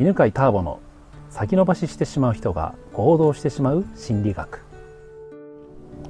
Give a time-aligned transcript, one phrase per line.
[0.00, 0.80] 犬飼ターボの
[1.28, 4.64] 先延ばししてしまう人が行動してしまう心理学。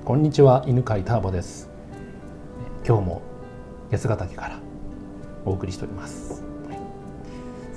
[0.05, 1.69] こんにちは犬飼ターボです。
[2.87, 3.23] 今日も
[3.91, 4.61] 八ヶ岳から
[5.45, 6.79] お送りしております、はい。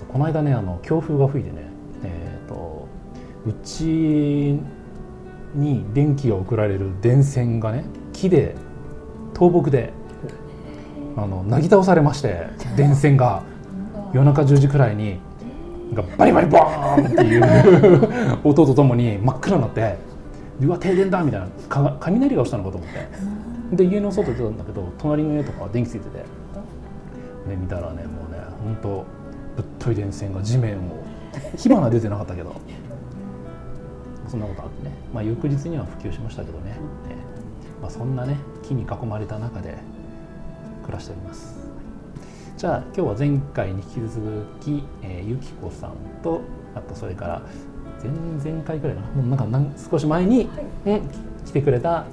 [0.07, 1.63] この間ねあの強風が吹いてね
[2.04, 2.87] えっ、と
[3.47, 4.60] うち
[5.56, 7.83] に電気が送られる電線がね
[8.13, 8.56] 木で
[9.33, 9.92] 倒木で
[11.17, 12.47] あのなぎ倒されまして
[12.78, 13.44] 電線が。
[14.15, 15.19] 夜中10時くらいに
[15.94, 19.98] なんかバリバリボーンっていう音とともに真っ暗になって
[20.62, 23.76] うわ停電だみたいなか雷が落ちたのかと思って。
[23.76, 26.26] で家の外出たんだけど隣の家とか電気ついてて。
[27.48, 29.06] で見たらねもうね本当
[29.56, 31.04] ぶっとい電線が地面を
[31.58, 32.56] 火花出てなかったけど。
[34.28, 36.78] そんなことあってね、まあ、翌日には普及しましたけどね、
[37.09, 37.16] え
[37.81, 39.78] まあ、そんなね木に囲まれた中で
[40.84, 41.65] 暮らしております。
[42.58, 45.91] じゃあ今日は前回に引き続き、えーゆきこさん
[46.23, 46.41] と
[46.73, 47.41] あとそれから
[48.02, 49.08] 前々回くらいかな。
[49.09, 50.50] もうなんかなん少し前に、
[50.86, 51.02] うん、
[51.45, 52.06] 来てくれた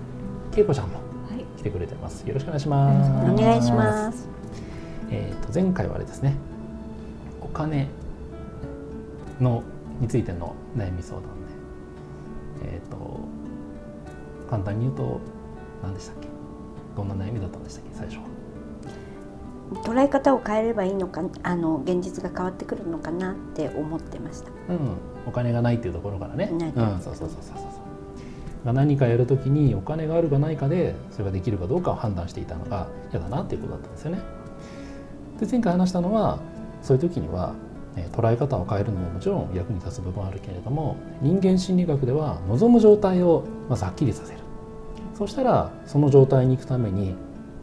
[0.50, 0.96] けいこちゃんも
[1.30, 1.44] はい。
[1.58, 2.26] 来てくれてます。
[2.26, 3.10] よろしくお願いします。
[3.30, 4.28] お願いします。
[5.10, 6.34] えー、と前回はあれですね。
[7.40, 7.88] お金
[9.40, 9.62] の
[10.00, 11.30] についての悩み相談で
[12.64, 13.20] えっ、と
[14.50, 15.20] 簡単に言うと
[15.82, 16.28] 何でしたっけ？
[16.96, 17.94] どんな悩みだったんでしたっけ？
[17.94, 18.22] 最初は
[19.74, 24.50] 捉え方を変えればいいのか、あの現実が変わってくるのかなって思ってました。
[24.68, 26.60] うん、お金がないっていうところからね、うん、
[27.00, 27.82] そうそうそうそうそう
[28.64, 34.20] が何かやるときにお金があるかないかでそれができるかどうかを判断していたのが嫌だなっていうことだったんですよね。
[35.40, 36.38] で前回話したのは
[36.82, 37.54] そういう時には、
[37.96, 44.38] えー捉え方を変えるのももちろん役に立つ部分はあるけれども人間心理学では望む状態をまずはっきりさせる。
[45.14, 47.14] そうしたらその状態に行くために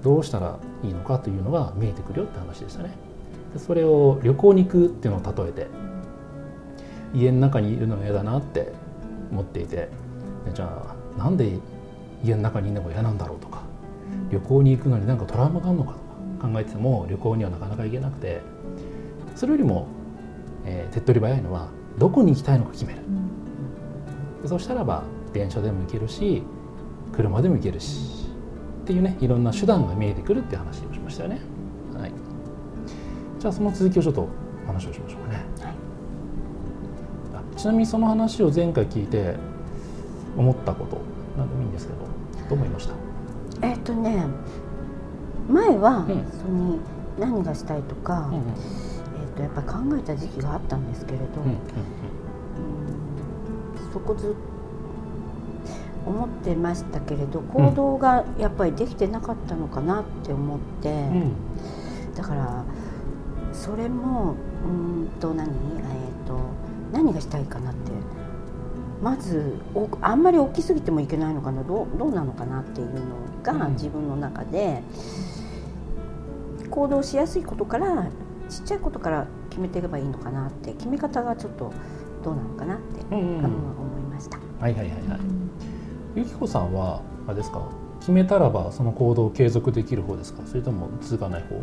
[0.03, 2.92] どうしたらいいのかというのが見えてくるよって話でしたね。
[3.53, 5.67] でそれを旅行に行くっていうのを例えて
[7.14, 8.72] 家の中にいるのが嫌だなって
[9.31, 9.89] 思っていて
[10.53, 11.58] じゃあなんで
[12.23, 13.63] 家の中にいるのが嫌なんだろうとか
[14.31, 18.41] 旅行に行くのになんかトラウマがあるのかとか考えてても旅行にはなかなか行けなくて
[19.35, 19.88] それよりも、
[20.66, 23.00] えー手っ取り早いのはどこに行きたいのか決める
[24.41, 25.03] でそしたらば
[25.34, 26.44] 電車でも行けるし
[27.13, 28.28] 車でも行けるし
[28.89, 31.39] っていうねいろんな手段が見えてくるっていう話をしましたよね。
[31.95, 32.11] はい、
[33.38, 34.27] じゃあその続きをちょっと
[34.66, 35.35] 話をしましょうかね。
[35.61, 35.73] はい。
[37.35, 39.35] あちなみにその話を前回聞いて
[40.35, 40.97] 思ったこと
[41.38, 41.99] 何でもいいんですけど
[42.49, 42.89] どう思いまし
[43.61, 43.67] た？
[43.67, 44.25] えっ、とね、
[45.47, 46.25] 前は、うん。
[46.31, 46.79] その
[47.19, 48.39] 何がしたいとか、うんうん。
[48.39, 48.47] えっ、
[49.35, 51.25] とやっぱり考えた時期があったんですけれど、
[53.94, 54.33] そこずっ
[56.05, 61.31] 思ってましたけれど行動がやっぱりできてなかったのかなって思って、うんうん
[62.15, 62.65] だから
[63.53, 64.71] それもうー
[65.05, 66.37] んと何、えー、と
[66.91, 67.91] 何がしたいかなって。
[69.01, 72.93] まずおあんまり大きすぎてもいけないのかなどうどうなのかなっていうの
[73.41, 73.73] がうん。
[73.73, 74.83] 自分の中で、
[76.69, 78.09] 行動しやすいことから
[78.49, 81.73] ちっちゃいことから決めていけばいいのかなって決め方がちょっと
[82.23, 83.45] どうなのかなって、うんうん。
[83.45, 84.37] 思いました。
[84.59, 85.48] はいはいはいはい
[86.16, 87.62] ゆきこさんはあれですか？
[88.00, 90.42] 決めたらばその行動を継続できる方ですか？
[90.46, 91.62] それとも続かない方？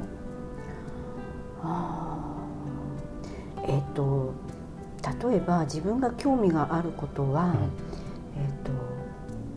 [1.63, 3.71] あー。
[3.71, 4.33] えっ、と
[5.29, 7.55] 例えば自分が興味があることは、
[8.37, 8.53] えっ、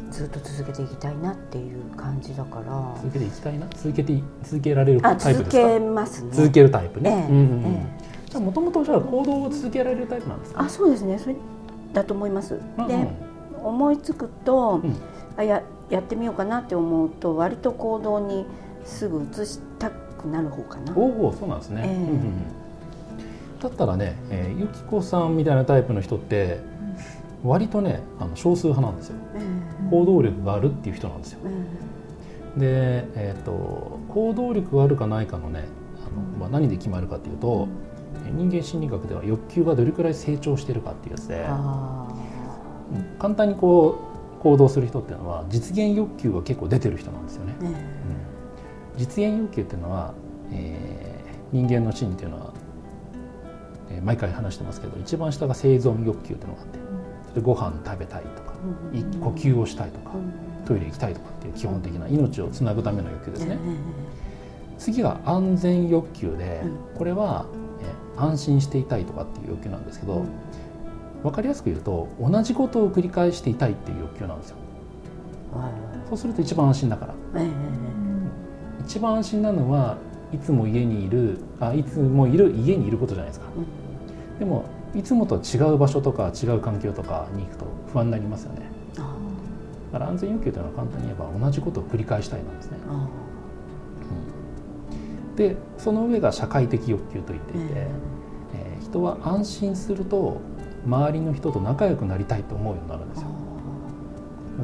[0.10, 2.94] とずっと続けていきたいなっていう感じだから。
[2.98, 3.68] 続けていきたいな？
[3.76, 5.44] 続けてい続けられるタあイプですか？
[5.44, 6.30] 続けますね。
[6.34, 7.72] 続けるタイプね、ええうんうんうん。
[7.74, 7.86] え
[8.30, 10.62] じゃあもともとじゃあ行動を続けられるタイプなんですか？
[10.62, 11.20] あそうですね。
[11.20, 11.36] それ
[11.94, 12.88] だと思います、うんうん。
[12.88, 13.29] で
[13.64, 14.96] 思いつくと、うん。
[15.38, 18.46] あややってみようかなって思うと割と行動に
[18.84, 20.94] すぐ移したくなる方かな。
[20.96, 21.94] おおそうなんですね、ええ。
[21.94, 22.32] うんうんうん。
[23.62, 26.60] だったらね、えーゆきこさんみたいなタイプの人って
[27.44, 29.16] 割とねあの少数派なんですよ。
[29.36, 29.42] え
[29.90, 31.40] 行動力があるっていう人なんですよ。
[31.46, 35.66] えで、えー、と行動力があるかないかのね
[36.06, 37.68] あの、まあ、何で決まるかっていうと、
[38.28, 41.46] え人間心理学では欲求がどれくらい成長してるかっていうやつで
[43.20, 44.00] 簡単にこ
[44.40, 47.56] う行動する人っていうのは実現欲求が結構出てる人なんですよね。
[47.62, 47.76] うん。
[48.98, 50.14] 実現欲求っていうのは、
[50.52, 51.20] えー
[51.52, 52.54] 人間の心理というのは、
[53.90, 56.80] えー毎回話してますけど一番下が生存欲求っていうのがあって
[57.30, 58.54] それでご飯食べたいとか
[59.20, 60.66] 呼吸をしたいとかうん。
[60.66, 63.58] トイレ行きたいとかっていう基本的な命をつなぐための欲求ですね。
[63.66, 63.78] え
[64.78, 66.98] 次が安全欲求でうん。
[66.98, 67.46] これは、
[67.82, 70.28] えー安心していたいとかっていう欲求なんですけど、うん
[71.24, 74.58] 分かりやすく言うと同じことを繰り返していたいっていう欲求なんですよ。
[75.54, 75.72] はい
[76.10, 77.14] そうすると一番安心だから。
[77.36, 77.50] ええ
[78.82, 79.98] 一番安心なのは
[80.34, 83.48] いつも家にいるあいつもいる家にいることじゃないですか。
[83.56, 84.40] うん。
[84.40, 88.72] でもいつもと違う場所とか違う環境とかに行くと不安になりますよね。
[88.98, 89.16] あ
[89.92, 92.78] だから安全欲求というのは簡単に言えば同じことを繰り返したいなんですね。
[92.90, 93.08] あ
[95.36, 97.92] でその上が社会的欲求と言っていて、え。
[98.54, 100.42] えー人は安心すると
[100.86, 103.28] 周りの人と仲良くなりたいと思うようになるんですよ。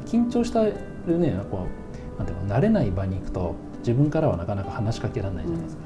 [0.05, 0.73] 緊張したる
[1.19, 1.67] ねこ
[2.15, 5.83] うなんていうの慣れない場に行くと自分からはなかなか話しかけられないじゃないですか、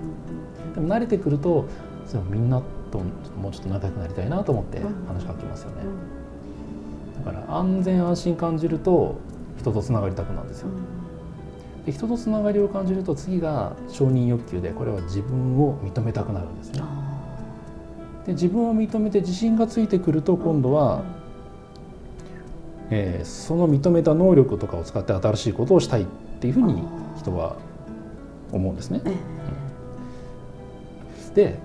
[0.75, 1.65] でも慣れてくると
[2.05, 2.61] それみんな
[2.91, 5.05] ともうちょっと仲良くなりたいなと思ってうん。
[5.07, 5.83] 話しかけますよね、
[7.23, 9.17] だから安全安心感じると
[9.57, 10.69] 人とつながりたくなるんですよ。
[11.85, 16.81] で人とつながりを感じると次が承認欲求でこれは自分を認めたくなるんですね
[18.29, 21.01] で自分を認めて自信がついてくると今度は、
[22.91, 26.05] えーその認めた能力とかを使って新しいことをしたいっ
[26.39, 26.83] ていうふうに
[27.17, 27.57] 人は
[28.51, 29.01] 思うんですね。
[31.33, 31.57] で、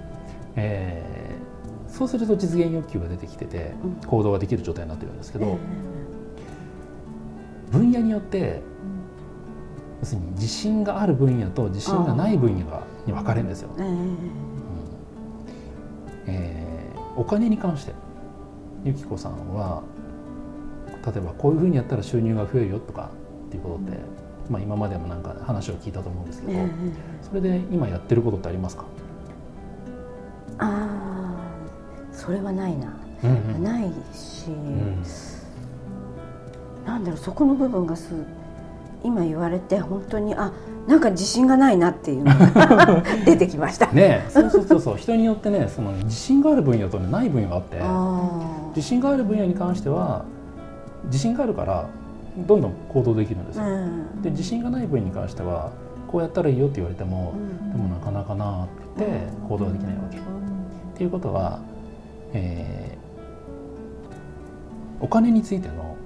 [0.56, 4.08] えーそうすると実現欲求が出てきててうん。
[4.08, 5.58] 行動ができる状態になってるんですけど
[7.70, 8.62] 分野によって
[10.00, 13.70] 要するに自信がある分野と自信がない分野がに分かれるんですよ。
[13.78, 14.53] ええ
[16.26, 16.74] えー
[17.16, 17.92] お金に関して
[18.84, 19.82] ゆきこさんは
[21.06, 23.10] 例えばこういうふうにやったら収入が増えるよとか
[23.46, 23.98] っていうことって、
[24.50, 26.68] まあ、今までもなんか話を聞いたと思うんですけど、ええ
[27.22, 28.84] それで今やってることってありますか、
[30.58, 31.36] あ
[32.10, 33.62] あそれはないな、うん。
[33.62, 35.02] ないし、うん。
[36.84, 38.12] なんだろうそこの部分がす
[39.04, 40.52] 今言われて本当にあ
[40.88, 43.86] なんか自信がないなっていうのが 出てきました。
[43.92, 48.40] ねえそうそうそうそう人によってねその自信がある分野と、ね、ない分野があってあ
[48.74, 50.24] 自信がある分野に関しては
[51.04, 51.86] 自信があるから
[52.38, 53.74] どんどん行動できるんですあ、よ。
[53.74, 55.70] うんで自信がない分野に関しては
[56.08, 59.04] こうやったらいいよって言われても、うんでもなかなかなって
[59.48, 60.16] 行動ができないわけ。
[60.16, 60.20] っ
[60.96, 61.58] ていうことは、
[62.32, 63.04] えー
[65.00, 65.96] お金についての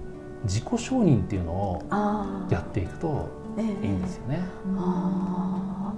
[0.45, 1.83] 自己承認っていうのを
[2.51, 3.87] やっていくとええ。
[3.87, 4.41] いいんですよね。
[4.77, 5.93] あ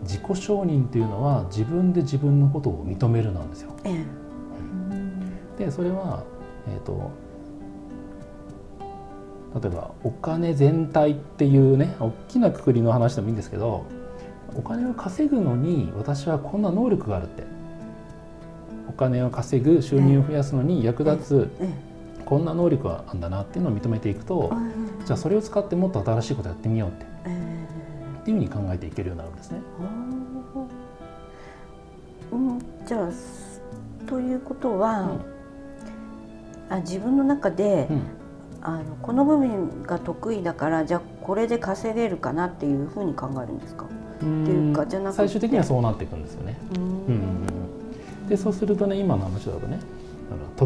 [0.00, 3.72] うん、自己承認っていうのは自分で自分のことを認めるなんですよ。
[5.58, 6.24] でそれは、
[6.68, 7.10] えー、と
[9.62, 13.86] 例えばお金全体っていうね大きなくくりの話でもいいんですけど
[14.56, 17.54] お金を稼ぐのに私はこんな能力があるって。
[18.86, 21.68] お金を稼ぐ収入を増やすのに役立つえ
[22.24, 24.52] こんな能力があるんだなっていうのを認めていくと
[25.02, 27.66] えじゃあそれを使ってもっと新しいことやってみようってえ
[28.20, 29.60] っていうふうに考えていけるようになるんですね。
[32.32, 32.58] えうん。
[32.86, 33.60] じゃあす
[34.06, 35.18] ということは、
[36.70, 38.02] あ自分の中で、うん。
[38.66, 43.84] あのこの部分が得意だからじゃあこれで稼げるかなっていうふうに考えるんですか？
[44.22, 45.16] うんっていうかじゃなくて。
[45.18, 46.56] 最終的にはそうなっていくんですよね。
[46.76, 47.46] うんうん。
[48.26, 49.80] でそうするとね今の話だとね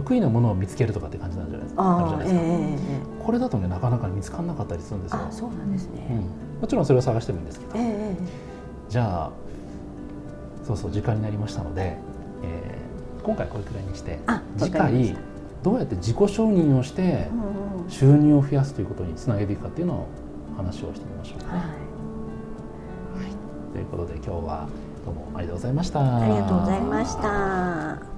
[0.01, 2.21] 得意なものを見つけるとかって感じなんじゃないですか？
[2.25, 2.79] ええええ
[3.25, 5.19] これだとねなかなか見つからなかったりするんですよ。
[5.29, 5.95] あ、そうなんですうん。
[5.97, 6.21] ね。、
[6.61, 7.73] もちろんそれを探してもいいんですけど。
[7.77, 8.49] えええ
[8.89, 9.31] じゃあ
[10.65, 11.97] そうそう時間になりましたので、
[12.43, 12.79] えー
[13.25, 15.15] 今回これくらいにしてあ次回
[15.63, 17.29] どうやって自己承認をして
[17.89, 20.07] 収入を増やすということにつなげていくかっていうのを
[20.57, 21.63] 話をしてみましょう、はい。
[23.75, 24.69] ということで今日は
[25.05, 26.01] どうもありがとうございました。
[26.01, 28.18] ありがとうございました。